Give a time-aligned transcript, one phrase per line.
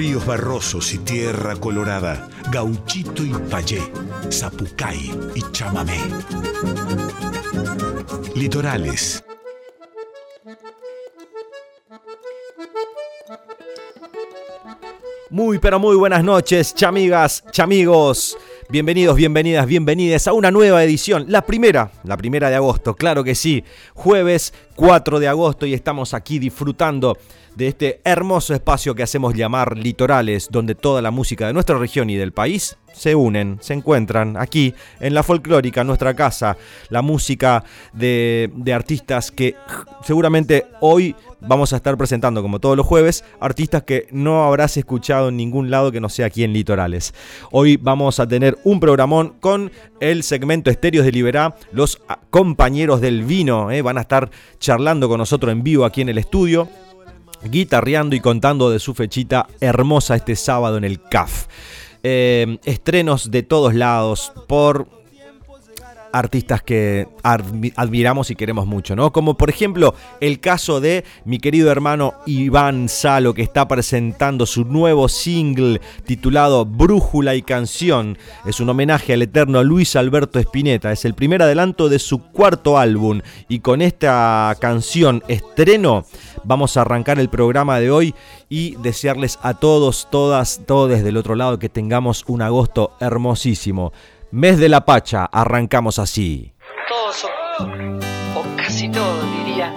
[0.00, 3.82] Ríos barrosos y tierra colorada, gauchito y payé,
[4.32, 5.98] zapucay y chamamé.
[8.34, 9.22] Litorales.
[15.28, 18.38] Muy pero muy buenas noches, chamigas, chamigos.
[18.70, 23.34] Bienvenidos, bienvenidas, bienvenidas a una nueva edición, la primera, la primera de agosto, claro que
[23.34, 23.64] sí,
[23.94, 27.18] jueves 4 de agosto y estamos aquí disfrutando
[27.54, 32.08] de este hermoso espacio que hacemos llamar Litorales, donde toda la música de nuestra región
[32.08, 36.56] y del país se unen, se encuentran aquí en la folclórica, nuestra casa,
[36.88, 37.62] la música
[37.92, 39.54] de, de artistas que
[40.02, 45.28] seguramente hoy vamos a estar presentando, como todos los jueves, artistas que no habrás escuchado
[45.28, 47.14] en ningún lado que no sea aquí en Litorales.
[47.50, 49.70] Hoy vamos a tener un programón con
[50.00, 52.00] el segmento Estéreos de Liberá, los
[52.30, 53.82] compañeros del vino, ¿eh?
[53.82, 54.69] van a estar charlando
[55.08, 56.68] con nosotros en vivo aquí en el estudio
[57.42, 61.46] guitarreando y contando de su fechita hermosa este sábado en el CAF.
[62.02, 64.99] Eh, estrenos de todos lados por
[66.12, 69.12] artistas que admiramos y queremos mucho, ¿no?
[69.12, 74.64] Como por ejemplo el caso de mi querido hermano Iván Salo, que está presentando su
[74.64, 78.18] nuevo single titulado Brújula y Canción.
[78.46, 80.92] Es un homenaje al eterno Luis Alberto Spinetta.
[80.92, 83.20] Es el primer adelanto de su cuarto álbum.
[83.48, 86.04] Y con esta canción estreno
[86.44, 88.14] vamos a arrancar el programa de hoy
[88.48, 93.92] y desearles a todos, todas, todos desde el otro lado que tengamos un agosto hermosísimo.
[94.32, 96.52] Mes de la Pacha, arrancamos así.
[96.88, 97.26] Todos,
[98.36, 99.74] o, casi todos diría,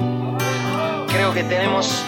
[1.08, 2.04] creo que tenemos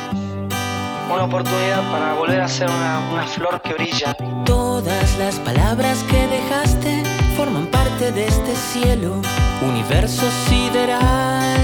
[1.11, 4.15] una oportunidad para volver a ser una, una flor que brilla.
[4.45, 7.03] Todas las palabras que dejaste
[7.35, 9.23] forman parte de este cielo,
[9.67, 11.57] universo sideral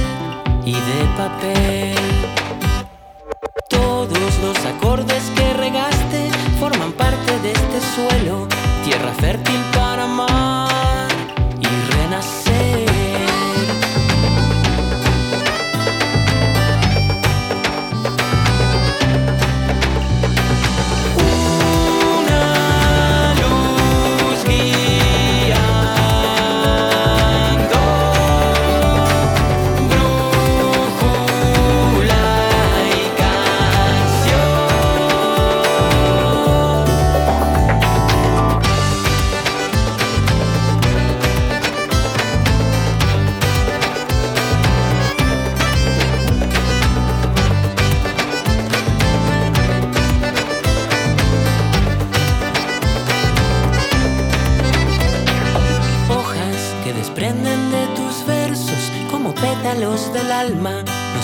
[0.66, 1.96] y de papel.
[3.70, 8.48] Todos los acordes que regaste forman parte de este suelo,
[8.84, 10.71] tierra fértil para amar.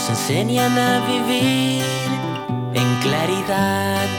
[0.09, 1.83] Enseñan a vivir
[2.73, 4.16] en claridad.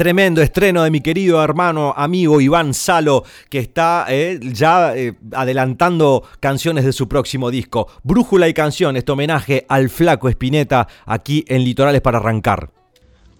[0.00, 6.26] Tremendo estreno de mi querido hermano, amigo Iván Salo, que está eh, ya eh, adelantando
[6.40, 7.86] canciones de su próximo disco.
[8.02, 12.70] Brújula y canción, este homenaje al flaco Espineta aquí en Litorales para arrancar.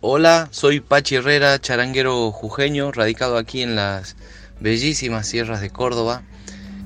[0.03, 4.17] Hola, soy Pachi Herrera, charanguero jujeño, radicado aquí en las
[4.61, 6.25] bellísimas sierras de Córdoba.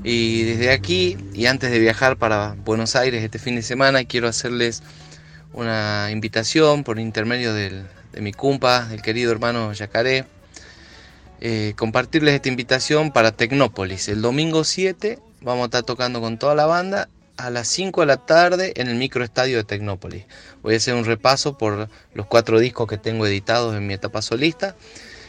[0.05, 4.29] Y desde aquí, y antes de viajar para Buenos Aires este fin de semana, quiero
[4.29, 4.85] hacerles
[5.53, 7.53] una invitación por intermedio
[8.15, 10.25] de mi cumpa, el querido hermano Yacaré,
[11.41, 14.09] eh, compartirles esta invitación para Tecnópolis.
[14.09, 18.07] El domingo 7 vamos a estar tocando con toda la banda a las 5 de
[18.07, 20.25] la tarde en el microestadio de Tecnópolis.
[20.63, 24.23] Voy a hacer un repaso por los cuatro discos que tengo editados en mi etapa
[24.23, 24.77] solista.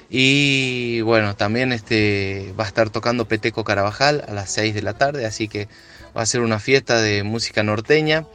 [0.07, 4.93] Y bueno, también este, va a estar tocando Peteco Carabajal a las 6 de la
[4.93, 5.67] tarde, así que
[6.15, 8.27] va a ser una fiesta de música norteña.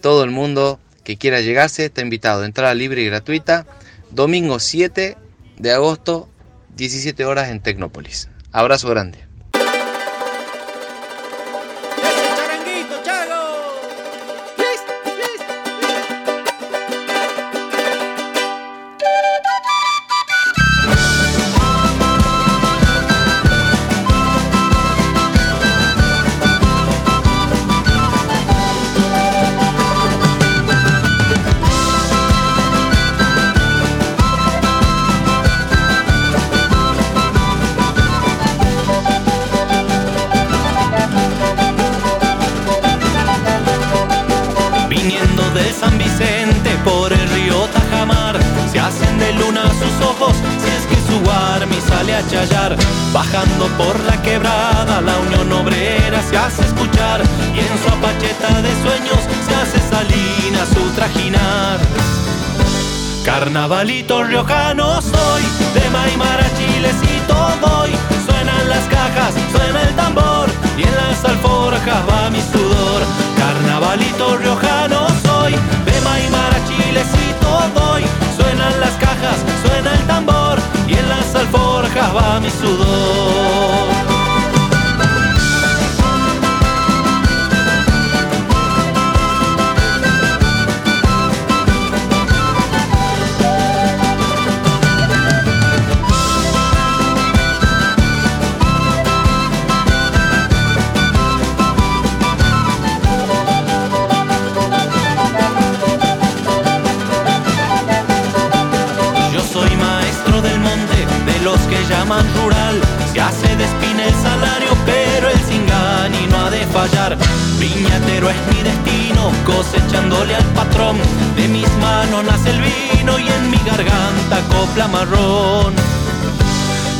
[0.00, 2.44] Todo el mundo que quiera llegarse está invitado.
[2.44, 3.66] Entrada libre y gratuita.
[4.10, 5.16] Domingo 7
[5.58, 6.28] de agosto,
[6.76, 8.28] 17 horas en Tecnópolis.
[8.52, 9.27] Abrazo grande.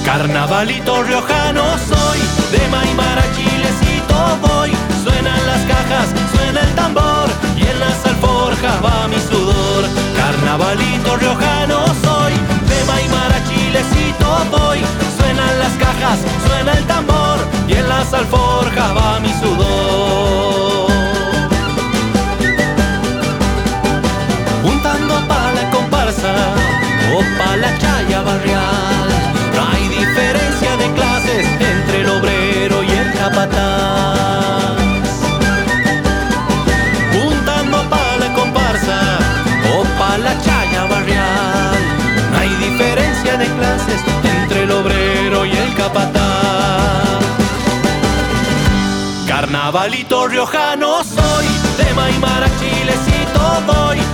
[0.05, 2.19] Carnavalito riojano soy,
[2.53, 4.73] de Maimara chilecito voy.
[5.03, 9.85] Suenan las cajas, suena el tambor y en las alforjas va mi sudor.
[10.17, 12.33] Carnavalito riojano soy,
[12.69, 14.81] de Maimara chilecito voy
[15.29, 17.39] suenan las cajas, suena el tambor
[17.69, 20.28] y en las alforjas va mi sudor.
[27.37, 29.09] Pa' la chaya barrial,
[29.55, 34.77] no hay diferencia de clases entre el obrero y el capataz.
[37.13, 39.01] Juntando pa' la comparsa
[39.75, 41.79] o pa' la chaya barrial,
[42.33, 46.29] no hay diferencia de clases entre el obrero y el capataz.
[49.27, 51.47] Carnavalito riojano soy,
[51.79, 54.08] de Maimara chilecito voy.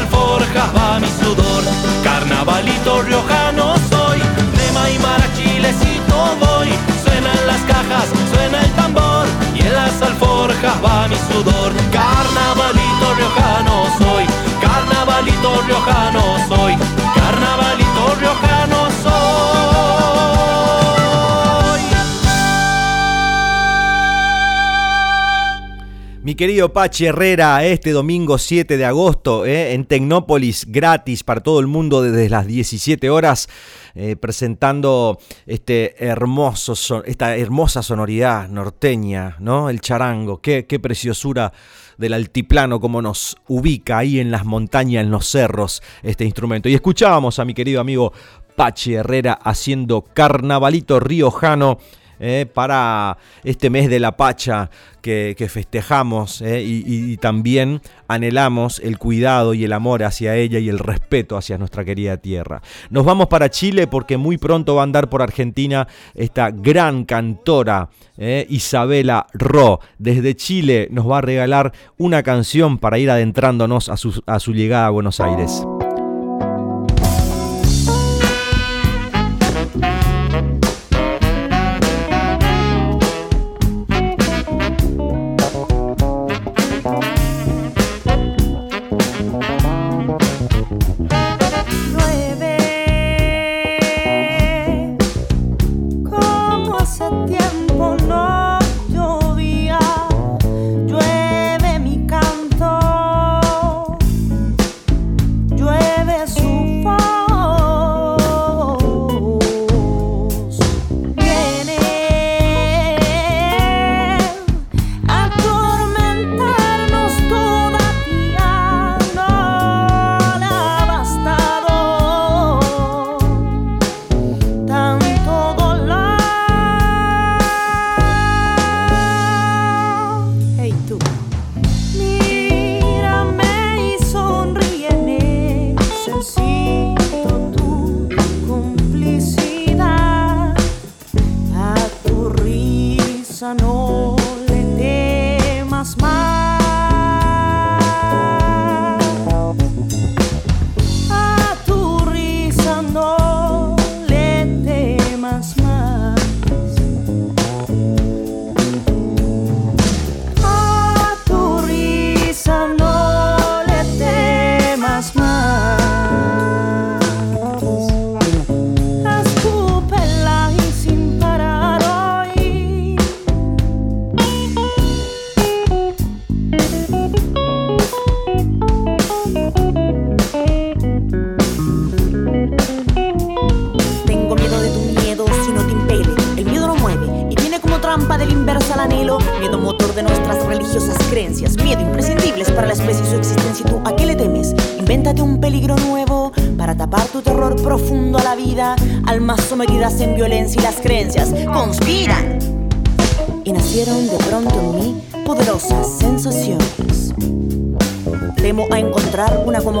[0.00, 1.62] Alforjas va mi sudor.
[2.04, 4.18] Carnavalito riojano soy,
[4.58, 6.70] de Maimara chilecito voy.
[7.04, 11.72] Suenan las cajas, suena el tambor y en las alforjas va mi sudor.
[11.98, 14.24] Carnavalito riojano soy,
[14.64, 18.89] carnavalito riojano soy carnavalito riojano soy.
[26.40, 31.66] Querido Pachi Herrera, este domingo 7 de agosto eh, en Tecnópolis, gratis para todo el
[31.66, 33.46] mundo desde las 17 horas,
[33.94, 39.68] eh, presentando este hermoso, esta hermosa sonoridad norteña, ¿no?
[39.68, 41.52] El charango, qué, qué preciosura
[41.98, 46.70] del altiplano, como nos ubica ahí en las montañas, en los cerros, este instrumento.
[46.70, 48.14] Y escuchábamos a mi querido amigo
[48.56, 51.76] Pachi Herrera haciendo Carnavalito Riojano.
[52.22, 54.68] Eh, para este mes de la Pacha
[55.00, 60.78] que, festejamos eh, y, también anhelamos el cuidado y el amor hacia ella y el
[60.78, 62.60] respeto hacia nuestra querida tierra.
[62.90, 67.88] Nos vamos para Chile porque muy pronto va a andar por Argentina esta gran cantora
[68.18, 69.80] eh, Isabela Ro.
[69.98, 74.52] Desde Chile nos va a regalar una canción para ir adentrándonos a su, a su
[74.52, 75.62] llegada a Buenos Aires.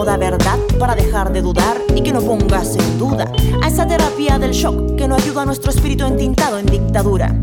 [0.00, 3.30] cómoda verdad para dejar de dudar y que no pongas en duda
[3.62, 7.34] a esa terapia del shock que no ayuda a nuestro espíritu entintado en dictadura.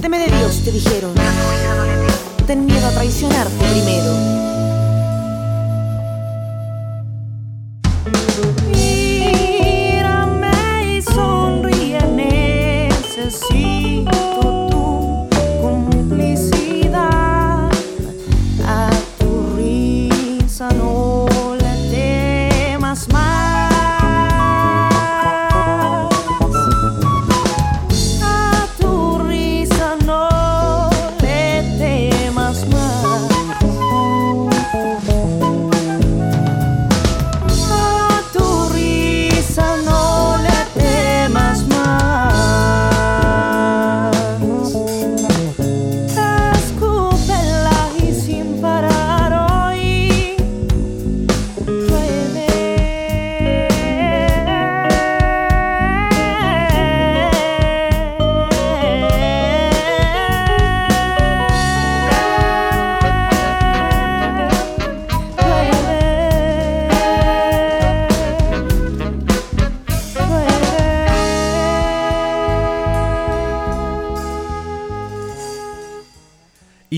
[0.00, 1.12] Teme de Dios, te dijeron.
[2.46, 4.51] Ten miedo a traicionarte primero.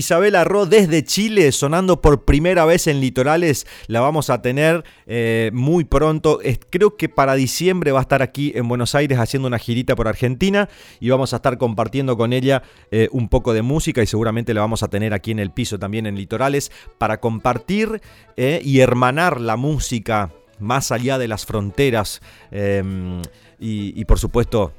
[0.05, 3.65] Isabel Arro desde Chile, sonando por primera vez en Litorales.
[3.87, 6.39] La vamos a tener eh, muy pronto.
[6.69, 10.07] creo que para diciembre va a estar aquí en Buenos Aires haciendo una girita por
[10.07, 10.69] Argentina
[10.99, 14.61] y vamos a estar compartiendo con ella eh, un poco de música y seguramente la
[14.61, 17.99] vamos a tener aquí en el piso también en Litorales para compartir
[18.37, 22.21] eh, y hermanar la música más allá de las fronteras
[23.59, 24.71] y por supuesto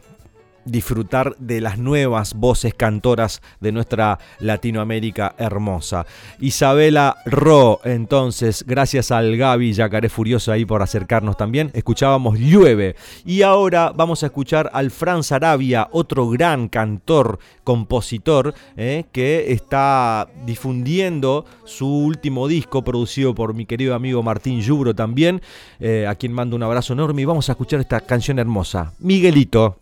[0.67, 6.07] disfrutar de las nuevas voces cantoras de nuestra Latinoamérica hermosa.
[6.41, 12.97] Isabela Ro, entonces, gracias al Gaby Yacaré Furioso ahí por acercarnos también, escuchábamos Llueve.
[13.25, 20.29] Y ahora vamos a escuchar al Franz Arabia, otro gran cantor, compositor, eh, que está
[20.45, 25.41] difundiendo su último disco producido por mi querido amigo Martín Yubro también,
[25.81, 29.79] eh, a quien mando un abrazo enorme y vamos a escuchar esta canción hermosa, Miguelito.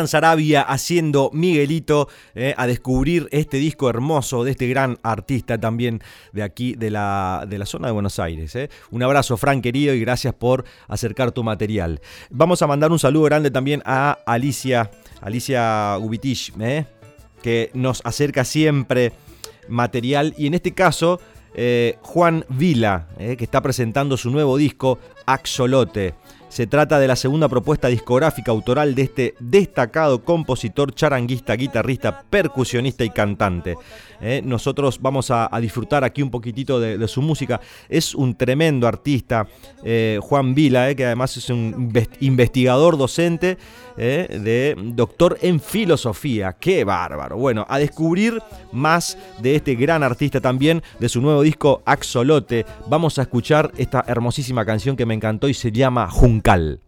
[0.00, 6.00] Franz Arabia haciendo Miguelito eh, a descubrir este disco hermoso de este gran artista también
[6.32, 8.56] de aquí, de la, de la zona de Buenos Aires.
[8.56, 8.70] eh.
[8.90, 12.00] Un abrazo, Fran querido, y gracias por acercar tu material.
[12.30, 16.86] Vamos a mandar un saludo grande también a Alicia, Alicia Ubitich, eh,
[17.42, 19.12] que nos acerca siempre
[19.68, 21.20] material y en este caso
[21.52, 26.14] eh, Juan Vila, que está presentando su nuevo disco Axolote.
[26.50, 33.04] Se trata de la segunda propuesta discográfica autoral de este destacado compositor, charanguista, guitarrista, percusionista
[33.04, 33.76] y cantante.
[34.20, 37.60] Eh, nosotros vamos a, disfrutar aquí un poquitito de, su música.
[37.88, 39.46] Es un tremendo artista,
[39.84, 43.56] eh, Juan Vila, eh, que además es un inves- investigador docente,
[43.96, 46.56] de doctor en filosofía.
[46.58, 47.36] ¡Qué bárbaro!
[47.36, 48.40] Bueno, a descubrir
[48.72, 52.64] más de este gran artista también, de su nuevo disco Axolote.
[52.88, 56.08] Vamos a escuchar esta hermosísima canción que me encantó y se llama
[56.40, 56.80] Juncal.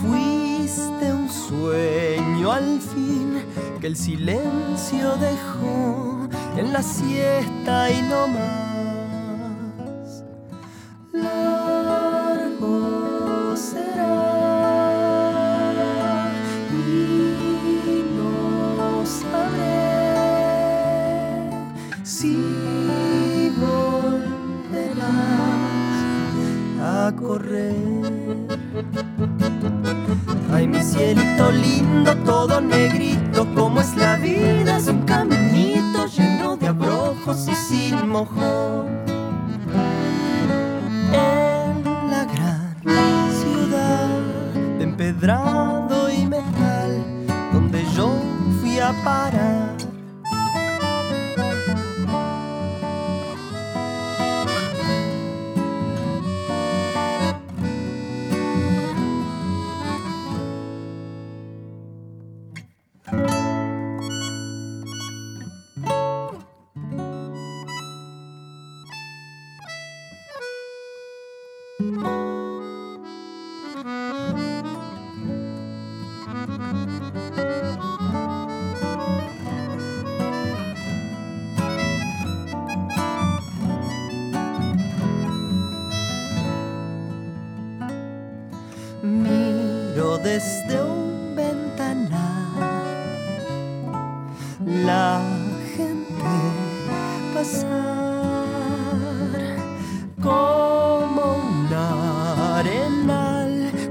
[0.00, 3.42] Fuiste un sueño al fin
[3.80, 8.67] que el silencio dejó en la siesta y no más.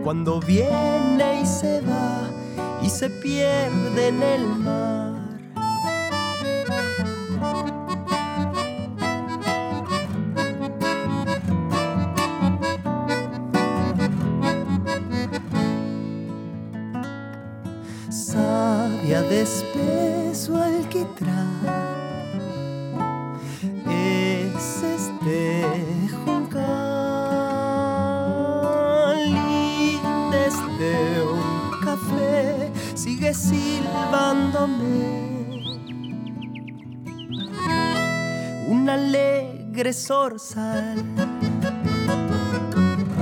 [0.08, 2.30] Cuando viene y se va
[2.82, 5.07] y se pierde en el mar.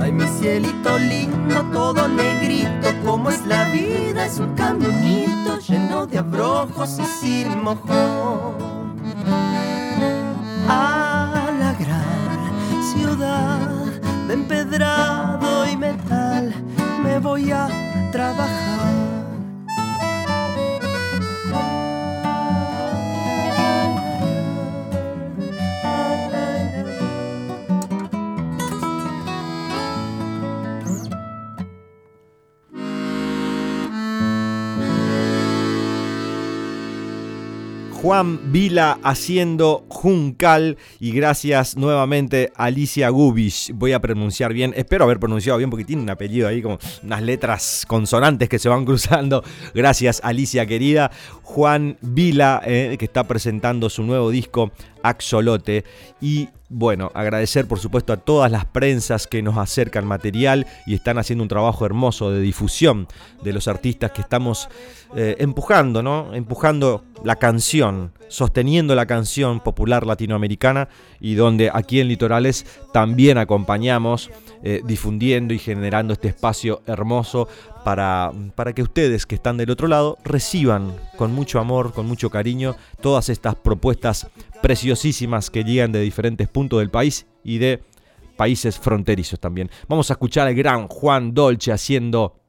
[0.00, 6.18] Ay, mi cielito lindo, todo negrito, como es la vida, es un caminito lleno de
[6.18, 8.25] abrojos y sin mojón.
[38.56, 43.72] Vila haciendo Juncal y gracias nuevamente Alicia Gubish.
[43.74, 47.20] Voy a pronunciar bien, espero haber pronunciado bien porque tiene un apellido ahí como unas
[47.20, 49.44] letras consonantes que se van cruzando.
[49.74, 51.10] Gracias Alicia querida.
[51.46, 54.72] Juan Vila eh, que está presentando su nuevo disco
[55.04, 55.84] Axolote
[56.20, 61.18] y bueno, agradecer por supuesto a todas las prensas que nos acercan material y están
[61.18, 63.06] haciendo un trabajo hermoso de difusión
[63.44, 64.68] de los artistas que estamos
[65.14, 66.34] eh, empujando, ¿no?
[66.34, 70.88] Empujando la canción, sosteniendo la canción popular latinoamericana
[71.20, 74.30] y donde aquí en Litorales también acompañamos
[74.64, 77.46] eh, difundiendo y generando este espacio hermoso
[77.84, 82.30] para, para que ustedes que están del otro lado reciban con mucho amor, con mucho
[82.30, 84.26] cariño, todas estas propuestas
[84.62, 87.84] preciosísimas que llegan de diferentes puntos del país y de
[88.36, 89.70] países fronterizos también.
[89.88, 92.40] Vamos a escuchar al gran Juan Dolce haciendo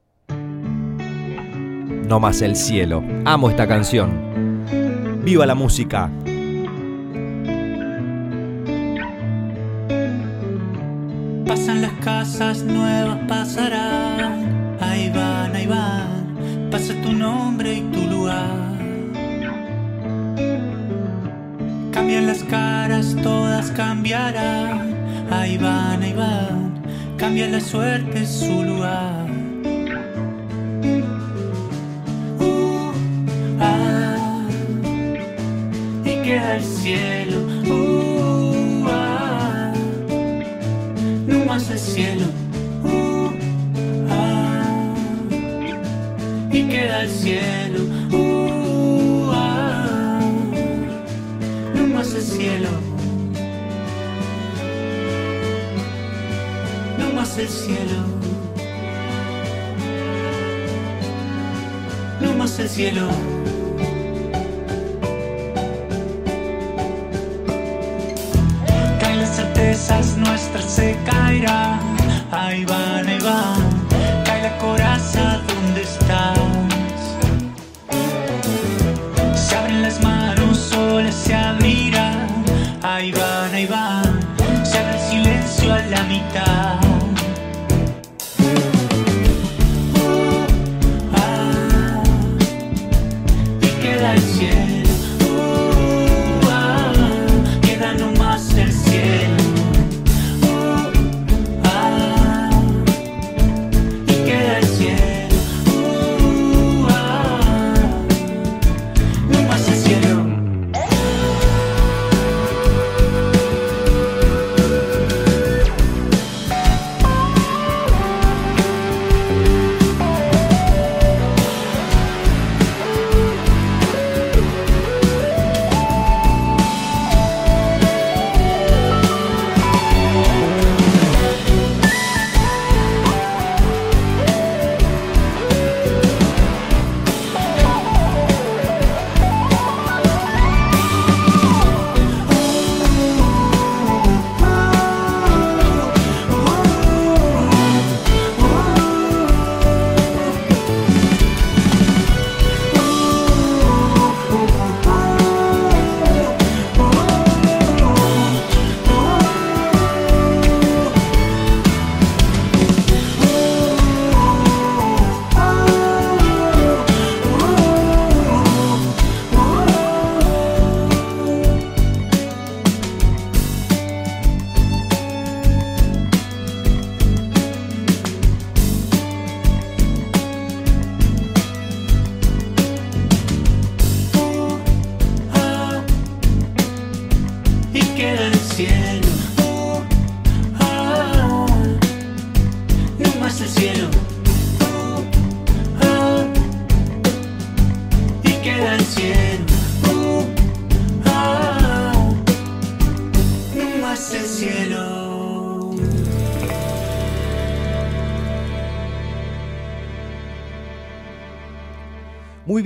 [2.08, 3.04] No más el cielo.
[3.24, 4.64] Amo esta canción.
[5.22, 6.10] Viva la música.
[11.46, 14.76] Pasan las casas nuevas, pasarán.
[14.80, 16.68] Ahí van, ahí van.
[16.70, 18.77] Pasa tu nombre y tu lugar.
[21.92, 24.94] Cambian las caras, todas cambiarán.
[25.30, 26.82] Ahí van, ahí van.
[27.18, 29.26] Cambia la suerte, su lugar.
[32.38, 32.92] Uh,
[33.60, 34.46] ah,
[36.04, 37.40] y queda el cielo.
[37.68, 39.72] Uh, ah,
[41.26, 42.26] no más el cielo.
[42.84, 43.30] Uh,
[44.10, 44.94] ah,
[46.52, 47.97] y queda el cielo.
[52.28, 52.68] Cielo.
[56.98, 57.98] No más el cielo.
[62.20, 63.08] No más el cielo.
[69.00, 71.80] Caen las certezas nuestras se caerán.
[72.30, 74.24] Ahí van, ahí van.
[74.24, 75.17] Cae la coraza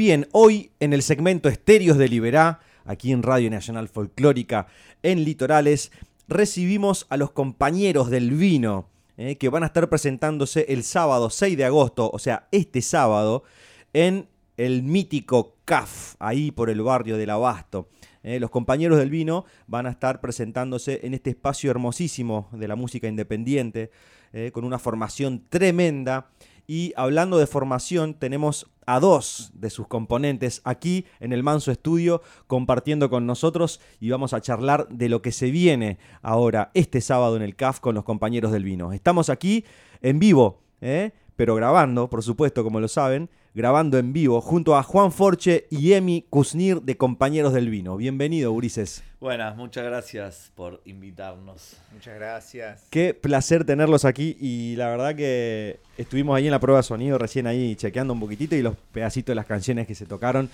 [0.02, 4.66] bien, hoy en el segmento Estéreos de Liberá, aquí en Radio Nacional Folclórica,
[5.04, 5.92] en Litorales,
[6.26, 11.56] recibimos a los compañeros del vino, eh, que van a estar presentándose el sábado 6
[11.56, 13.44] de agosto, o sea, este sábado,
[13.92, 17.88] en el mítico CAF, ahí por el barrio del Abasto.
[18.24, 22.74] Eh, los compañeros del vino van a estar presentándose en este espacio hermosísimo de la
[22.74, 23.92] música independiente,
[24.32, 26.26] eh, con una formación tremenda.
[26.66, 32.22] Y hablando de formación, tenemos a dos de sus componentes aquí en el Manso Estudio
[32.46, 37.36] compartiendo con nosotros y vamos a charlar de lo que se viene ahora este sábado
[37.36, 38.92] en el CAF con los compañeros del vino.
[38.92, 39.64] Estamos aquí
[40.00, 41.12] en vivo, ¿eh?
[41.36, 45.92] pero grabando, por supuesto, como lo saben, grabando en vivo junto a Juan Forche y
[45.92, 47.96] Emi Kuznir de Compañeros del Vino.
[47.96, 49.04] Bienvenido, Ulises.
[49.20, 51.76] Buenas, muchas gracias por invitarnos.
[51.92, 52.86] Muchas gracias.
[52.90, 57.18] Qué placer tenerlos aquí y la verdad que estuvimos ahí en la prueba de sonido
[57.18, 60.48] recién ahí chequeando un poquitito y los pedacitos de las canciones que se tocaron.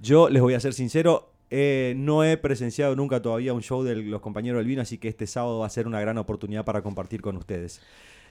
[0.00, 3.96] Yo les voy a ser sincero, eh, no he presenciado nunca todavía un show de
[3.96, 6.80] los compañeros del vino, así que este sábado va a ser una gran oportunidad para
[6.80, 7.82] compartir con ustedes.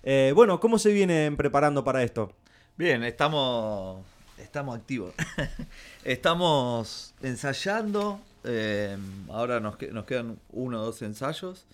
[0.01, 2.31] Eh, bueno, ¿cómo se vienen preparando para esto?
[2.77, 4.05] Bien, estamos,
[4.37, 5.13] estamos activos.
[6.03, 8.19] estamos ensayando.
[8.43, 8.95] eh,
[9.29, 11.65] ahora nos, nos quedan uno o dos ensayos.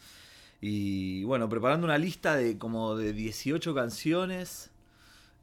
[0.61, 4.71] Y bueno, preparando una lista de como de 18 canciones.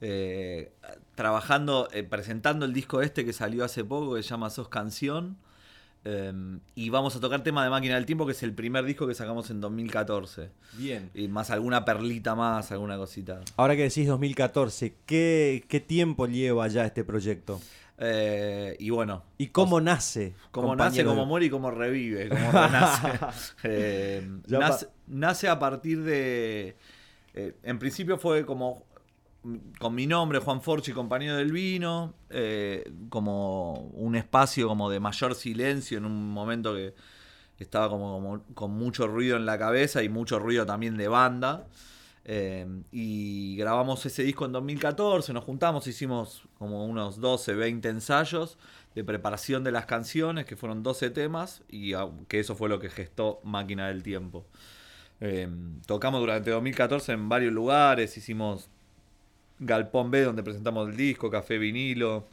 [0.01, 0.73] eh,
[1.15, 5.37] trabajando, eh, presentando el disco este que salió hace poco, que se llama Sos Canción.
[6.05, 6.33] Eh,
[6.75, 9.15] y vamos a tocar tema de Máquina del Tiempo, que es el primer disco que
[9.15, 10.51] sacamos en 2014.
[10.75, 11.11] Bien.
[11.15, 13.41] Y más alguna perlita más, alguna cosita.
[13.57, 17.61] Ahora que decís 2014, ¿qué, qué tiempo lleva ya este proyecto?
[18.03, 19.25] Eh, y bueno.
[19.37, 20.35] ¿Y cómo nace?
[20.51, 22.31] Cómo compañero nace, cómo muere y cómo revive.
[22.31, 22.51] Cómo.
[23.63, 26.77] Eh, nace, nace a partir de.
[27.35, 28.87] eh, en principio fue como.
[29.79, 32.15] Con mi nombre, Juan Forchi, compañero del vino.
[32.29, 36.95] eh, como un espacio como de mayor silencio en un momento que
[37.59, 41.67] estaba como, con mucho ruido en la cabeza y mucho ruido también de banda.
[42.25, 48.59] Eh, y grabamos ese disco en 2014, nos juntamos, hicimos como unos 12, 20 ensayos
[48.95, 51.93] de preparación de las canciones, que fueron 12 temas, y
[52.29, 54.47] que eso fue lo que gestó Máquina del Tiempo.
[55.21, 55.49] Eh,
[55.87, 58.69] tocamos durante 2014 en varios lugares, hicimos
[59.61, 62.25] Galpón B, donde presentamos el disco, Café Vinilo,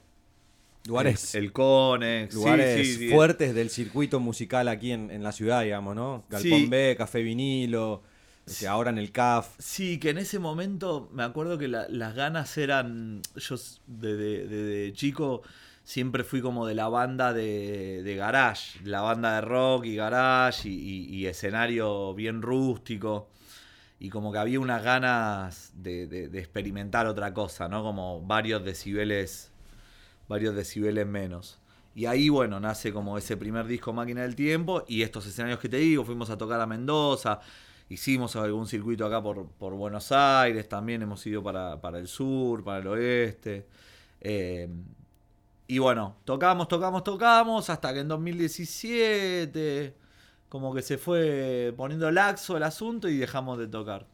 [0.87, 3.09] Lugares, El, el Conex, lugares sí, sí.
[3.09, 6.23] fuertes del circuito musical aquí en, en la ciudad, digamos, ¿no?
[6.29, 6.69] Galpón.
[6.69, 8.01] B, Café Vinilo,
[8.45, 9.49] este, ahora en el CAF.
[9.59, 13.21] Sí, que en ese momento me acuerdo que la- las ganas eran.
[13.35, 15.41] Yo s- de, de- de- de chico
[15.83, 20.69] siempre fui como de la banda de, de garage, la banda de rock y garage
[20.69, 23.27] y, y- y escenario bien rústico.
[23.99, 27.81] Y como que había unas ganas de, de- experimentar otra cosa, ¿no?
[27.83, 29.51] Como varios decibeles,
[30.27, 31.59] varios decibeles menos.
[31.95, 35.69] Y ahí, bueno, nace como ese primer disco Máquina del Tiempo y estos escenarios que
[35.69, 37.39] te digo, fuimos a tocar a Mendoza,
[37.89, 42.63] hicimos algún circuito acá por, por Buenos Aires, también hemos ido para, para el sur,
[42.63, 43.67] para el oeste.
[44.21, 44.69] Eh,
[45.67, 49.95] y bueno, tocamos, tocamos, tocamos, hasta que en 2017
[50.49, 54.05] como que se fue poniendo laxo el asunto y dejamos de tocar.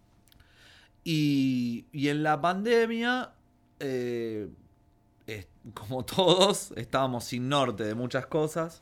[1.04, 3.32] Y, y en la pandemia,
[3.80, 4.48] eh,
[5.28, 8.82] es- como todos, estábamos sin norte de muchas cosas.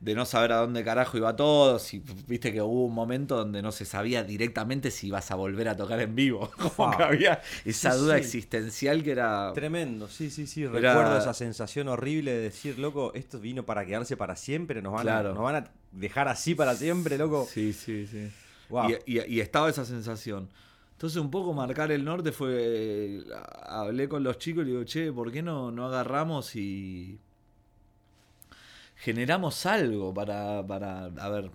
[0.00, 1.78] De no saber a dónde carajo iba todo.
[1.78, 5.66] Si, viste que hubo un momento donde no se sabía directamente si ibas a volver
[5.68, 6.50] a tocar en vivo.
[6.76, 8.20] Como que había esa Sí, duda sí.
[8.20, 9.52] existencial que era.
[9.54, 10.64] Tremendo, sí, sí, sí.
[10.64, 14.92] Era- Recuerdo esa sensación horrible de decir, loco, esto vino para quedarse para siempre, nos
[14.92, 15.30] van, Claro.
[15.30, 15.64] a, nos van a
[15.94, 17.46] dejar así para siempre, loco.
[17.50, 18.30] Sí, sí, sí.
[18.68, 18.90] Wow.
[19.06, 20.48] Y, y- y estaba esa sensación.
[20.92, 23.22] Entonces un poco marcar el norte fue...
[23.62, 27.18] Hablé con los chicos y digo, che, ¿por qué no, no agarramos y
[28.96, 31.50] generamos algo para, para a ver,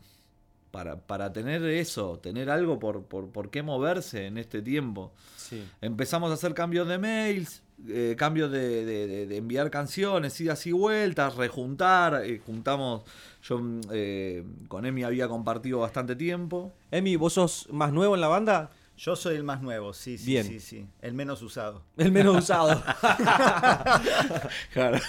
[0.71, 5.13] para, para tener eso, tener algo por, por, por qué moverse en este tiempo?
[5.37, 5.63] Sí.
[5.81, 10.67] Empezamos a hacer cambios de mails, eh, cambios de, de- de- de enviar canciones, idas
[10.67, 12.23] y vueltas, rejuntar.
[12.25, 13.03] eh, juntamos,
[13.41, 16.73] yo mm, eh, con Emi había compartido bastante tiempo.
[16.91, 18.69] Emi, ¿vos sos más nuevo en la banda?
[18.97, 20.45] Yo soy el más nuevo, sí, sí, Bien.
[20.45, 20.85] sí, sí.
[21.01, 21.83] El menos usado.
[21.95, 22.83] El menos usado.
[24.73, 24.99] Claro.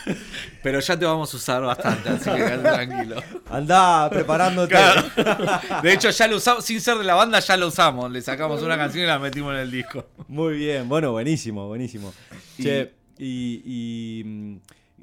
[0.63, 3.23] Pero ya te vamos a usar bastante, así que quédate tranquilo.
[3.51, 4.75] Andá preparándote.
[4.75, 5.03] Claro.
[5.83, 8.11] De hecho, ya lo usamos, sin ser de la banda, ya lo usamos.
[8.11, 10.07] Le sacamos una canción y la metimos en el disco.
[10.29, 12.13] Muy bien, bueno, buenísimo, buenísimo.
[12.59, 14.57] Y- Che, y, y, mm,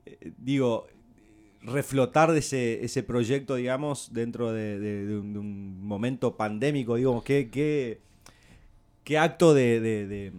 [0.06, 0.88] eh, digo,
[1.68, 6.96] reflotar de ese, ese proyecto, digamos, dentro de, de- de un, de un momento pandémico,
[6.96, 8.00] digamos, qué, qué,
[9.04, 10.32] qué acto de,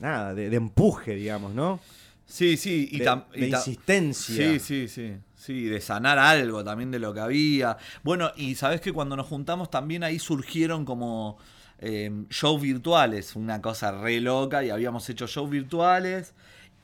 [0.00, 1.80] nada, de, empuje, digamos, ¿no?
[2.26, 4.52] Sí, sí, y, De- tam- de y tam- insistencia.
[4.52, 5.12] Sí, sí, sí.
[5.34, 7.78] Sí, de sanar algo también de lo que había.
[8.02, 11.38] Bueno, y sabes que cuando nos juntamos también ahí surgieron como
[11.78, 16.34] eh, shows virtuales, una cosa re loca, y habíamos hecho shows virtuales.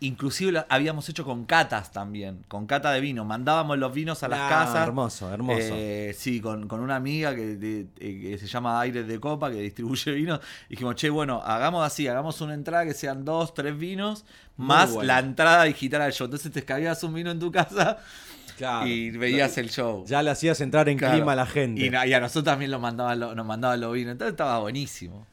[0.00, 3.24] Inclusive lo habíamos hecho con catas también, con cata de vino.
[3.24, 4.86] Mandábamos los vinos a las Ah, casas.
[4.86, 5.58] hermoso, hermoso.
[5.72, 9.50] Eh, sí, con, con una amiga que, de- eh, que se llama Aires de Copa,
[9.50, 10.40] que distribuye vinos.
[10.68, 14.26] Dijimos, che, bueno, hagamos así, hagamos una entrada que sean dos, tres vinos,
[14.58, 15.06] más bueno.
[15.06, 16.26] la entrada digital al show.
[16.26, 17.98] Entonces te escabías un vino en tu casa
[18.58, 18.86] Claro.
[18.86, 20.04] y veías el show.
[20.06, 21.14] Ya le hacías entrar en Claro.
[21.14, 21.80] clima a la gente.
[21.80, 24.12] Y, y a nosotros también lo mandaban lo- nos mandaban los vinos.
[24.12, 25.26] Entonces estaba buenísimo.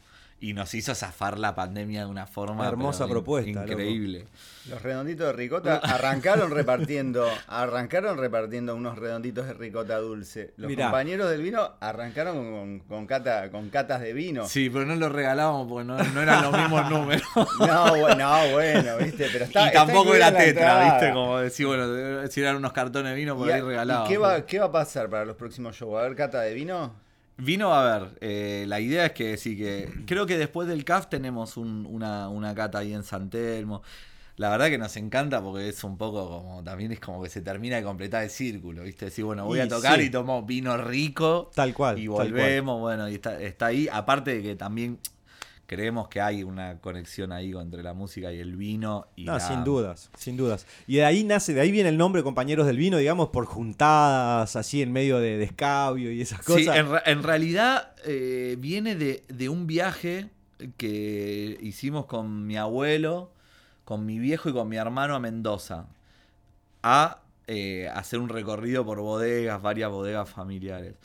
[0.44, 3.74] Y nos hizo zafar la pandemia de una forma Hermosa propuesta, loco.
[3.74, 4.26] Increíble.
[4.68, 10.54] Los redonditos de ricota arrancaron repartiendo, arrancaron repartiendo unos redonditos de ricota dulce.
[10.58, 10.86] Los Mirá.
[10.86, 14.48] compañeros del vino arrancaron con, con, cata, con catas de vino.
[14.48, 17.28] Sí, pero no lo regalábamos porque no, no eran los mismos números.
[17.60, 19.66] No, bueno, no, bueno, viste, pero está.
[19.66, 20.94] y está tampoco incluido era tetra, entrada.
[20.94, 21.14] ¿viste?
[21.14, 24.10] Como decir, bueno, si eran unos cartones de vino por ¿Y, ahí regalados.
[24.10, 25.94] ¿y qué, va, qué va a pasar para los próximos shows?
[25.94, 26.96] ¿Va a haber cata de vino?
[27.38, 31.08] Vino a ver, eh, la idea es que sí, que creo que después del CAF
[31.10, 33.82] tenemos un- una, una cata ahí en San Telmo.
[34.38, 37.42] La verdad que nos encanta porque es un poco como, también es como que se
[37.42, 39.06] termina de completar el círculo, ¿viste?
[39.06, 40.06] Decir, bueno, voy Y a tocar sí.
[40.06, 41.98] y tomo vino rico Tal cual.
[42.00, 42.32] y cual.
[42.32, 43.88] volvemos, bueno, y está, está ahí.
[43.92, 45.00] Aparte de que también
[45.72, 49.08] creemos que hay una conexión ahí entre la música y el vino.
[49.16, 50.68] Y No, la- sin dudas, sin dudas.
[50.86, 54.58] Y de ahí nace, de ahí viene el nombre Compañeros del Vino, digamos, por juntadas,
[54.58, 56.76] así en medio de, de escabio y esas cosas.
[56.76, 60.30] Sí, en realidad eh, viene de, de un viaje
[60.76, 63.32] que hicimos con mi abuelo,
[63.86, 65.86] con mi viejo y con mi hermano a Mendoza.
[66.84, 70.96] A eh, hacer un recorrido por bodegas, varias bodegas familiares.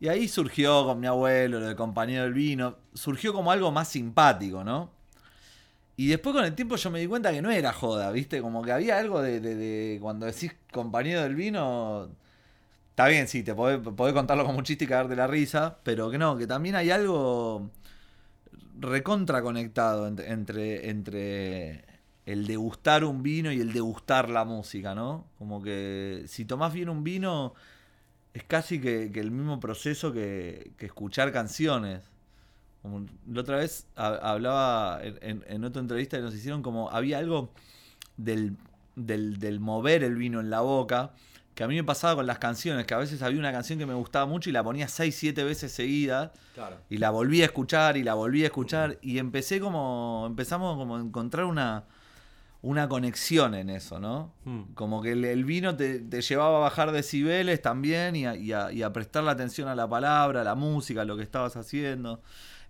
[0.00, 3.88] Y ahí surgió con mi abuelo, lo de compañero del vino, surgió como algo más
[3.88, 4.90] simpático, ¿no?
[5.96, 8.40] Y después con el tiempo yo me di cuenta que no era joda, ¿viste?
[8.40, 12.08] Como que había algo de, de- cuando decís compañero del vino,
[12.90, 16.10] Está bien, sí, te podés, podés contarlo como un chiste y cagarte la risa, pero
[16.10, 17.70] que no, que también hay algo
[18.78, 21.84] recontra conectado entre, entre, entre
[22.26, 25.26] el degustar un vino y el degustar la música, ¿no?
[25.38, 27.54] Como que si tomás bien un vino,
[28.34, 32.02] es casi que, que el mismo proceso que, que escuchar canciones.
[32.82, 36.90] Como la otra vez ha- hablaba en, en- en otra entrevista que nos hicieron como
[36.90, 37.52] había algo
[38.16, 38.56] del,
[38.96, 41.10] del, del mover el vino en la boca
[41.54, 43.84] que a mí me pasaba con las canciones, que a veces había una canción que
[43.84, 46.76] me gustaba mucho y la ponía 6, 7 veces seguida Claro.
[46.88, 50.96] y la volví a escuchar y la volví a escuchar y empecé como empezamos como
[50.96, 51.84] a encontrar una
[52.62, 54.32] una conexión en eso, ¿no?
[54.44, 54.62] Hmm.
[54.74, 58.52] Como que el, el vino te, te llevaba a bajar decibeles también y a, y
[58.52, 62.20] a- y atención a la palabra, a la música, a lo que estabas haciendo.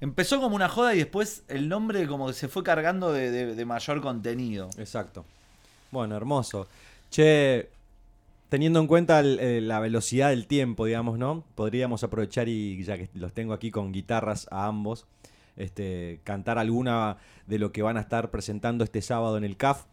[0.01, 3.55] Empezó como una joda y después el nombre como que se fue cargando de, de-
[3.55, 4.71] de mayor contenido.
[4.79, 5.25] Exacto.
[5.91, 6.69] Bueno, hermoso.
[7.11, 7.69] Che,
[8.49, 11.43] teniendo en cuenta el- eh, la velocidad del tiempo, digamos, ¿no?
[11.57, 15.07] Podríamos aprovechar y ya que los tengo aquí con guitarras a ambos,
[15.57, 19.85] este, cantar alguna de lo que van a estar presentando este sábado en el CAF.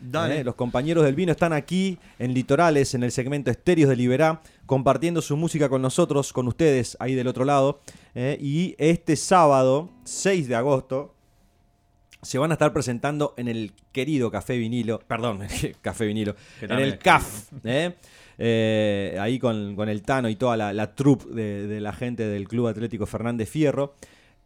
[0.00, 0.40] Dale.
[0.40, 0.44] ¿eh?
[0.44, 5.22] Los compañeros del vino están aquí en Litorales, en el segmento Estéreos de Liberá, compartiendo
[5.22, 7.80] su música con nosotros, con ustedes, ahí del otro lado.
[8.14, 8.36] ¿eh?
[8.40, 11.14] Y este sábado, 6 de agosto,
[12.22, 15.40] se van a estar presentando en el querido Café Vinilo, perdón,
[15.80, 17.94] Café Vinilo, en el CAF, ¿eh?
[18.38, 22.26] Eh, ahí con, con el Tano y toda la, la troupe de, de la gente
[22.26, 23.94] del Club Atlético Fernández Fierro.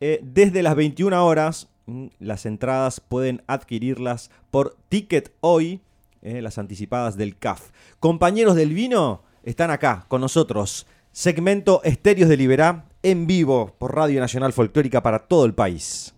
[0.00, 5.80] Eh, desde las 21 horas, mm, las entradas pueden adquirirlas por Ticket Hoy,
[6.22, 7.70] eh, las anticipadas del CAF.
[8.00, 10.86] Compañeros del vino, están acá con nosotros.
[11.12, 16.14] Segmento Estéreos de Liberá en vivo por Radio Nacional Folclórica para todo el país.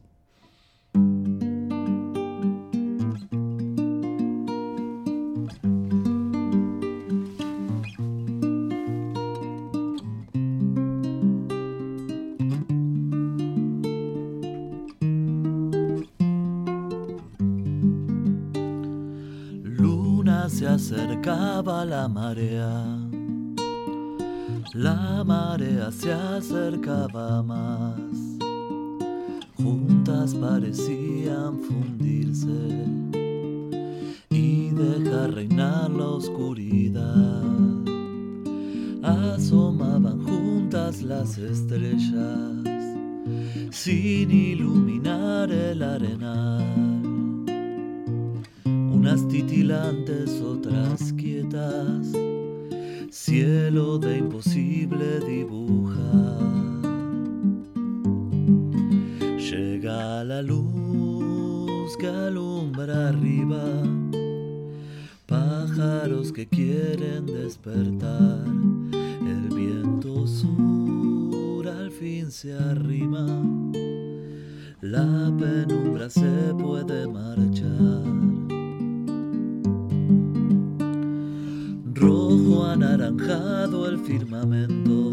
[82.73, 85.12] Anaranjado el firmamento,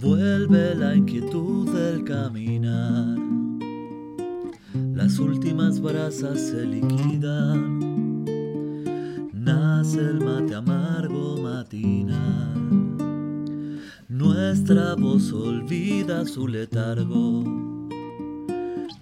[0.00, 3.18] vuelve la inquietud del caminar.
[4.94, 8.24] Las últimas brasas se liquidan,
[9.32, 12.98] nace el mate amargo matinal.
[14.08, 17.44] Nuestra voz olvida su letargo,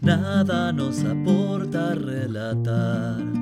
[0.00, 3.37] nada nos aporta relatar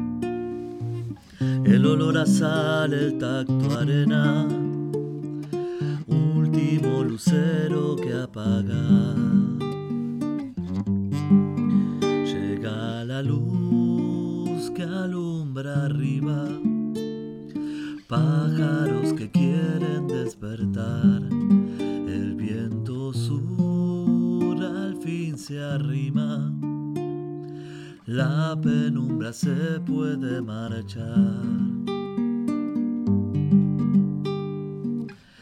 [1.77, 4.49] el olor a sal, el tacto arena,
[6.07, 9.14] último lucero que apaga.
[12.24, 16.49] Llega la luz que alumbra arriba,
[18.09, 26.56] pájaros que quieren despertar, el viento sur al fin se arrima
[28.07, 31.17] la penumbra se puede marchar.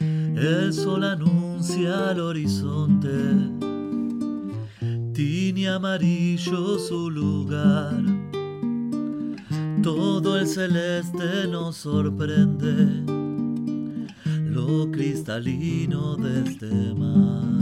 [0.01, 3.11] El sol anuncia al horizonte,
[5.13, 8.03] tiene amarillo su lugar.
[9.83, 13.05] Todo el celeste nos sorprende,
[14.51, 17.54] lo cristalino de este mar.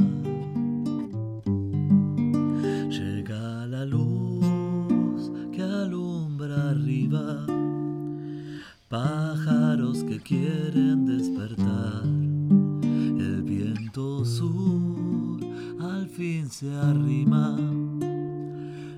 [10.22, 12.04] Quieren despertar.
[12.04, 15.40] El viento sur
[15.80, 17.58] al fin se arrima,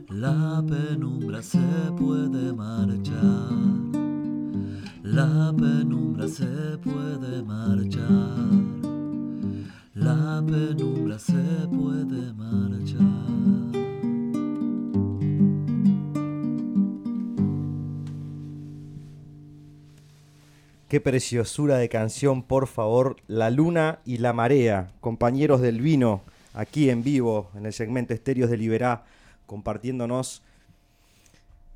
[0.09, 1.67] la penumbra se
[1.99, 3.53] puede marchar.
[5.03, 8.49] La penumbra se puede marchar.
[9.95, 13.44] La penumbra se puede marchar.
[20.95, 23.17] Qué preciosura de canción, por favor.
[23.27, 26.23] La luna y la marea, compañeros del vino,
[26.53, 29.03] aquí en vivo, en el segmento Estéreos de Liberá,
[29.47, 30.41] compartiéndonos.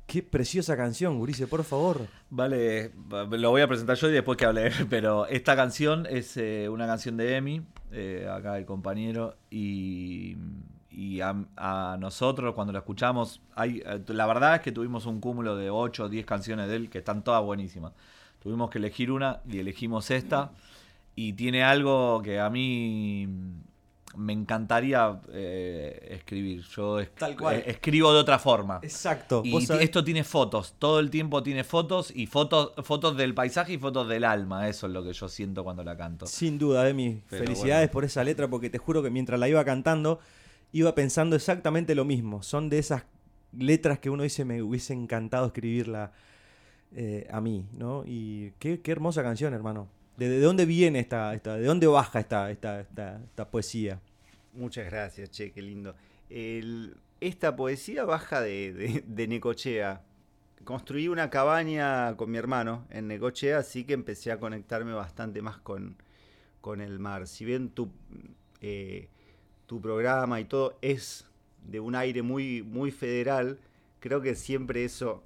[0.07, 2.07] Qué preciosa canción, Gurice, por favor.
[2.29, 2.91] Vale,
[3.31, 4.71] lo voy a presentar yo y después que hable.
[4.89, 7.61] Pero esta canción es eh, una canción de Emi,
[7.91, 10.37] eh, acá el compañero, y,
[10.91, 15.57] y a, nosotros cuando la escuchamos, hay, eh, la verdad es que tuvimos un cúmulo
[15.57, 17.91] de 8 o 10 canciones de él que están todas buenísimas.
[18.41, 20.51] Tuvimos que elegir una y elegimos esta.
[21.15, 23.27] Y tiene algo que a mí
[24.15, 26.63] me encantaría eh, escribir.
[26.75, 27.57] Yo es- Tal cual.
[27.57, 28.79] eh, escribo de otra forma.
[28.81, 29.41] Exacto.
[29.45, 33.77] Y esto tiene fotos, todo el tiempo tiene fotos y fotos, fotos del paisaje y
[33.77, 34.67] fotos del alma.
[34.69, 36.25] Eso es lo que yo siento cuando la canto.
[36.25, 37.21] Sin duda, Emi.
[37.29, 37.91] Pero Felicidades bueno.
[37.93, 40.19] por esa letra, porque te juro que mientras la iba cantando,
[40.71, 42.41] iba pensando exactamente lo mismo.
[42.43, 43.03] Son de esas
[43.57, 46.13] letras que uno dice, me hubiese encantado escribirla
[46.95, 48.03] eh, a mí, ¿no?
[48.05, 49.87] Y qué, qué hermosa canción, hermano.
[50.17, 53.99] ¿De, de dónde viene esta, esta, de dónde baja esta, esta, esta, esta poesía?
[54.53, 55.95] Muchas gracias, che, qué lindo.
[56.29, 60.01] El- esta poesía baja de, de- de Necochea.
[60.63, 65.57] Construí una cabaña con mi hermano en Necochea, así que empecé a conectarme bastante más
[65.57, 65.95] con,
[66.61, 67.27] con el mar.
[67.27, 67.89] Si bien tu,
[68.61, 69.07] eh,
[69.67, 71.25] tu programa y todo es
[71.65, 73.59] de un aire muy, muy federal,
[73.99, 75.23] creo que siempre eso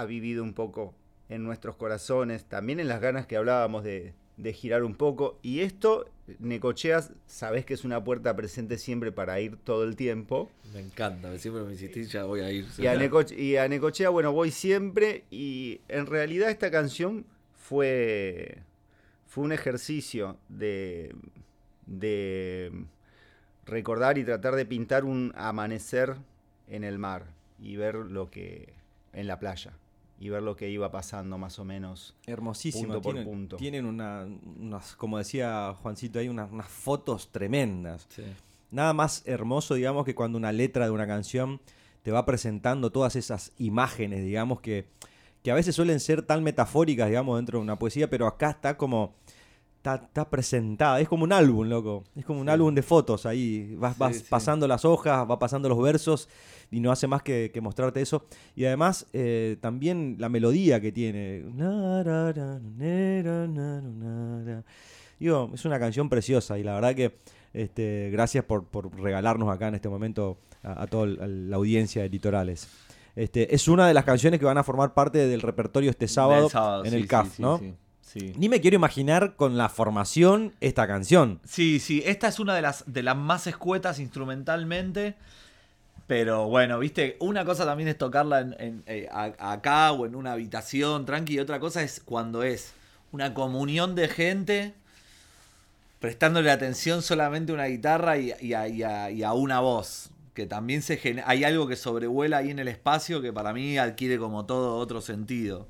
[0.00, 0.94] ha vivido un poco
[1.28, 5.38] en nuestros corazones, también en las ganas que hablábamos de, de girar un poco.
[5.42, 6.06] Y esto,
[6.38, 10.50] Necochea, sabés que es una puerta presente siempre para ir todo el tiempo.
[10.72, 12.66] Me encanta, siempre me insistís, ya voy a ir.
[12.78, 15.24] Y a, Necoche- y a Necochea, bueno, voy siempre.
[15.30, 17.24] Y en realidad esta canción
[17.54, 18.58] fue,
[19.26, 21.14] fue un ejercicio de,
[21.86, 22.70] de
[23.66, 26.16] recordar y tratar de pintar un amanecer
[26.68, 27.26] en el mar
[27.58, 28.72] y ver lo que
[29.12, 29.72] en la playa
[30.18, 32.84] y ver lo que iba pasando más o menos Hermosísimo.
[32.84, 33.56] punto por tienen, punto.
[33.56, 34.26] tienen una,
[34.58, 38.06] unas, como decía Juancito, hay unas, unas fotos tremendas.
[38.08, 38.22] Sí.
[38.70, 41.60] Nada más hermoso, digamos, que cuando una letra de una canción
[42.02, 44.86] te va presentando todas esas imágenes, digamos, que,
[45.42, 48.76] que a veces suelen ser tan metafóricas, digamos, dentro de una poesía, pero acá está
[48.76, 49.14] como
[49.84, 50.98] está, está presentada.
[51.00, 52.04] Es como un álbum, loco.
[52.16, 53.74] Es como un álbum de fotos ahí.
[53.76, 54.24] Vas, Sí, vas sí.
[54.30, 56.28] pasando las hojas, va pasando los versos
[56.70, 58.24] y no hace más que, que mostrarte eso.
[58.56, 61.44] Y además, eh, también la melodía que tiene.
[65.20, 67.18] Digo, es una canción preciosa y la verdad que
[67.52, 72.08] este, gracias por, por regalarnos acá en este momento a, a toda la audiencia de
[72.08, 72.68] Litorales.
[73.14, 76.48] Este, es una de las canciones que van a formar parte del repertorio este sábado,
[76.48, 77.60] sábado, en el CAF, sí, ¿no?
[78.14, 78.32] Sí.
[78.38, 81.40] Ni me quiero imaginar con la formación esta canción.
[81.44, 85.16] Sí, sí, esta es una de las, de las más escuetas instrumentalmente.
[86.06, 90.32] Pero bueno, viste, una cosa también es tocarla en, en, eh, acá o en una
[90.32, 92.72] habitación tranqui, y otra cosa es cuando es
[93.12, 94.74] una comunión de gente
[96.00, 100.10] prestándole atención solamente a una guitarra y, y a, y a- y a una voz.
[100.34, 104.18] Que también se hay algo que sobrevuela ahí en el espacio que para mí adquiere
[104.18, 105.68] como todo otro sentido.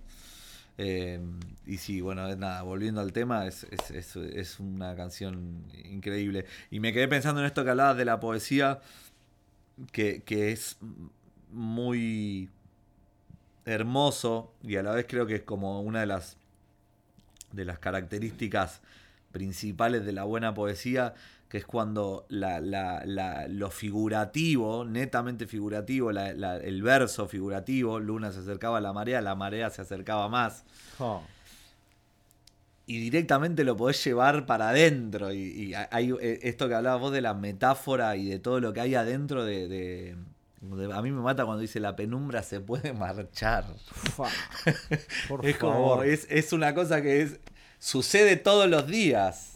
[0.76, 1.20] Eh,
[1.66, 6.46] y sí, bueno, nada, volviendo al tema, es, es, es- es una canción increíble.
[6.70, 8.80] Y me quedé pensando en esto que hablabas de la poesía,
[9.92, 10.76] que, que es
[11.52, 12.48] muy
[13.64, 16.36] hermoso y a la vez creo que es como una de las,
[17.52, 18.80] de las características
[19.32, 21.14] principales de la buena poesía,
[21.55, 28.40] que es cuando la, la- la- lo figurativo, netamente figurativo, el verso figurativo, Luna se
[28.40, 30.64] acercaba a la marea, la marea se acercaba más
[32.86, 35.32] y directamente lo podés llevar para adentro.
[35.32, 38.72] Y, y hay eh, esto que hablabas vos de la metáfora y de todo lo
[38.72, 40.16] que hay adentro de,
[40.92, 43.64] A mí me mata cuando dice la penumbra se puede marchar.
[45.28, 47.38] Por es como, es, es una cosa que es,
[47.78, 49.53] sucede todos los días.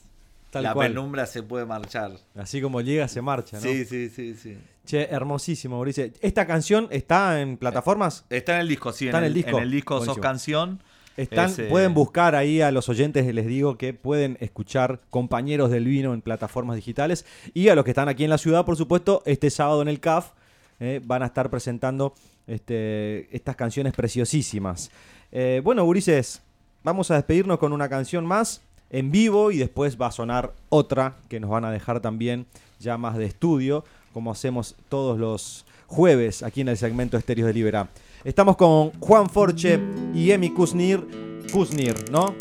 [0.50, 0.88] Tal la cual.
[0.88, 2.12] penumbra se puede marchar.
[2.34, 3.62] Así como llega, se marcha, ¿no?
[3.62, 4.56] Sí, sí, sí, sí.
[4.86, 6.08] Che, hermosísimo, Mauricio.
[6.22, 8.24] ¿Esta canción está en plataformas?
[8.30, 9.06] Está en el disco, sí.
[9.06, 9.58] Está en el disco.
[9.58, 10.22] En el disco Sos Buenísimo.
[10.22, 10.82] Canción.
[11.18, 15.68] Están, Es, eh, pueden buscar ahí a los oyentes, les digo que pueden escuchar compañeros
[15.70, 17.26] del vino en plataformas digitales.
[17.54, 19.98] Y a los que están aquí en la ciudad, por supuesto, este sábado en el
[19.98, 20.30] CAF
[20.78, 22.14] eh, van a estar presentando
[22.46, 24.92] este, estas canciones preciosísimas.
[25.32, 26.40] Eh, bueno, Gurises,
[26.84, 31.16] vamos a despedirnos con una canción más en vivo y después va a sonar otra
[31.28, 32.46] que nos van a dejar también
[32.78, 37.54] ya más de estudio, como hacemos todos los jueves aquí en el segmento Estéreos de
[37.54, 37.88] Libera.
[38.24, 39.78] Estamos con Juan Forche
[40.14, 41.06] y Emi Kuznir,
[41.52, 42.34] Kuznir, ¿no?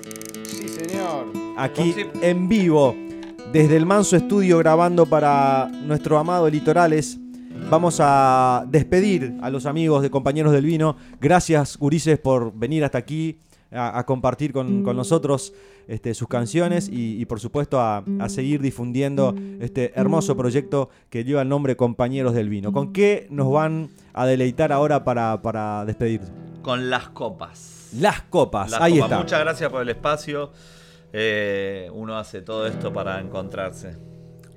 [0.43, 1.27] Sí, señor.
[1.57, 2.95] Aquí en vivo,
[3.51, 7.17] desde el Manso Estudio grabando para nuestro amado Litorales.
[7.69, 10.95] Vamos a despedir a los amigos de Compañeros del Vino.
[11.19, 13.39] Gracias, Gurises, por venir hasta aquí
[13.71, 15.53] a, a compartir con, con nosotros
[15.87, 21.23] este, sus canciones y, y, por supuesto, a, a seguir difundiendo este hermoso proyecto que
[21.23, 22.71] lleva el nombre Compañeros del Vino.
[22.71, 26.21] ¿Con qué nos van a deleitar ahora para, para despedir?
[26.61, 27.89] Con las copas.
[27.93, 29.05] Las copas, Las ahí copas.
[29.11, 29.17] está.
[29.19, 30.51] Muchas gracias por el espacio.
[31.13, 33.95] Eh, uno hace todo esto para encontrarse.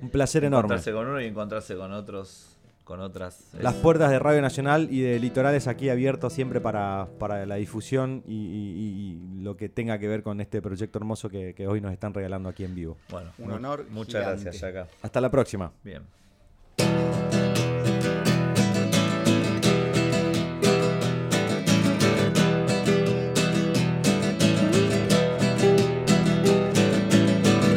[0.01, 0.65] Un placer enorme.
[0.73, 2.50] Encontrarse con uno y encontrarse con otros,
[2.91, 3.47] con otras.
[3.57, 7.55] Las Es- puertas de Radio Nacional y de Litorales aquí abiertos siempre para, para la
[7.55, 11.67] difusión y, y- y lo que tenga que ver con este proyecto hermoso que, que
[11.67, 12.97] hoy nos están regalando aquí en vivo.
[13.09, 14.43] Bueno, Un honor Muchas gigante.
[14.43, 14.87] gracias, Yaka.
[15.03, 15.71] Hasta la próxima.
[15.85, 16.01] Bien.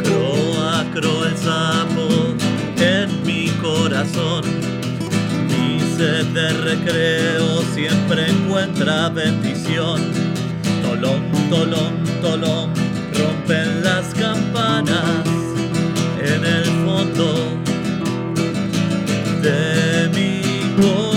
[0.03, 2.09] Croa, croa el sapo
[2.79, 4.43] en mi corazón.
[5.97, 10.01] De recreo siempre encuentra bendición.
[10.83, 12.71] Tolón, tolón, tolón,
[13.17, 15.25] rompen las campanas
[16.21, 17.35] en el fondo
[19.41, 21.14] de mi corazón.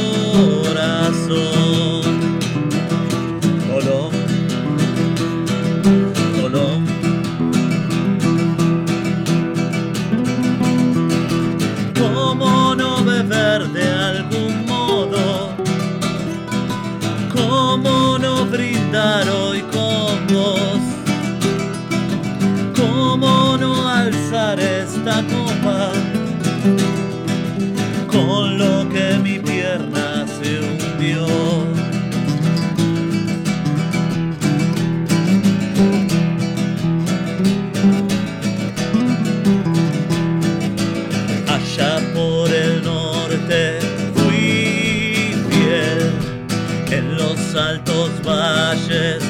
[19.07, 19.36] ¿Cómo
[48.87, 49.26] Just.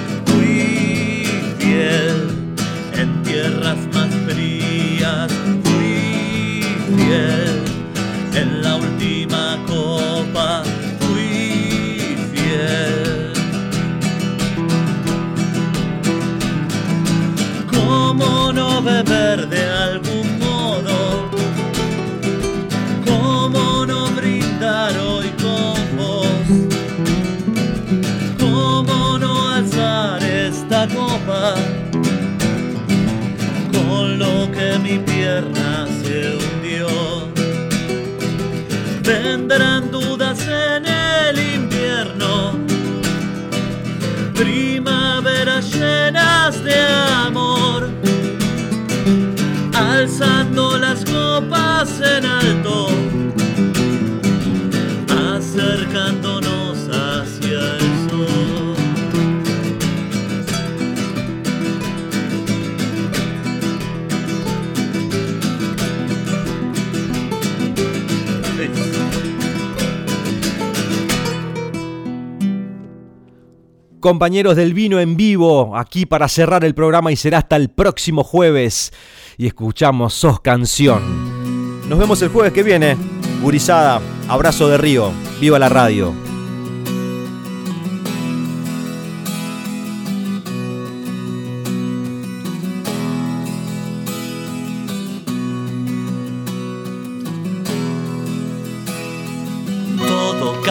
[74.00, 78.24] Compañeros del vino en vivo, aquí para cerrar el programa y será hasta el próximo
[78.24, 78.94] jueves.
[79.38, 81.90] Y escuchamos Sos Canción.
[81.90, 82.96] Nos vemos el jueves que viene.
[83.42, 85.12] Gurizada, abrazo de río.
[85.40, 86.27] Viva la radio.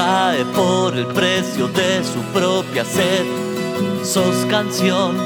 [0.07, 3.27] Cae por el precio de su propia sed.
[4.05, 5.17] Sos canción.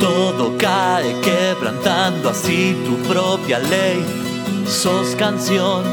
[0.00, 4.04] Todo cae quebrantando así tu propia ley.
[4.66, 5.84] Sos canción.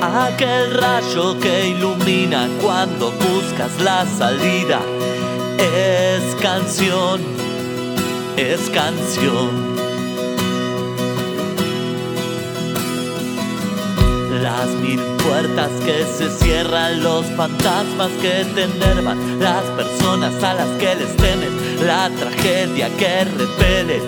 [0.00, 4.80] Aquel rayo que ilumina cuando buscas la salida.
[5.58, 7.20] Es canción.
[8.36, 9.69] Es canción.
[14.60, 20.68] Las mil puertas que se cierran, los fantasmas que te enervan, las personas a las
[20.78, 21.50] que les temes,
[21.80, 24.02] la tragedia que repele.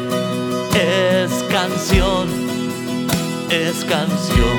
[0.74, 2.28] Es canción,
[3.48, 4.58] es canción.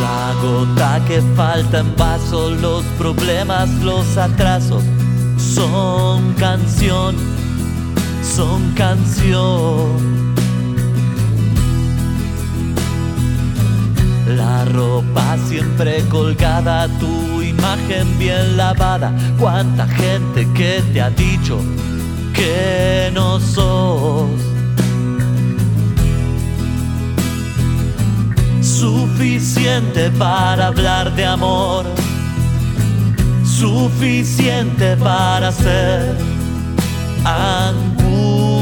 [0.00, 4.82] La gota que falta en vaso, los problemas, los atrasos
[5.54, 7.16] son canción,
[8.22, 10.34] son canción.
[14.36, 19.12] La ropa siempre colgada, tu imagen bien lavada.
[19.38, 21.58] Cuánta gente que te ha dicho
[22.34, 24.28] que no sos
[28.60, 31.86] suficiente para hablar de amor
[33.58, 36.14] suficiente para ser
[37.24, 38.54] angustia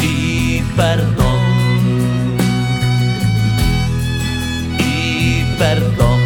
[0.00, 2.36] y perdón.
[4.78, 6.20] Y perdón.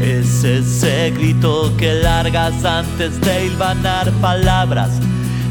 [0.00, 4.90] Es ese grito que largas antes de hilvanar palabras.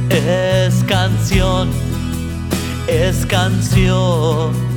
[0.10, 1.70] Es canción.
[2.88, 4.71] Es canción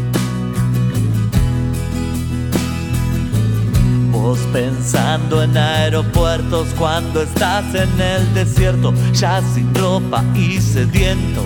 [4.52, 11.44] Pensando en aeropuertos cuando estás en el desierto, ya sin ropa y sediento,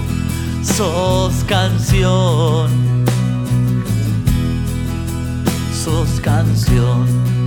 [0.62, 2.70] sos canción,
[5.72, 7.37] sos canción.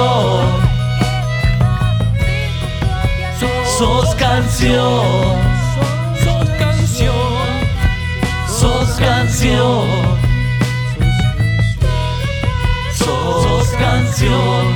[0.00, 0.50] Canción.
[3.78, 5.36] Sos canción.
[6.22, 7.26] Sos canción.
[8.48, 9.86] Sos canción.
[12.94, 14.69] Sos canción.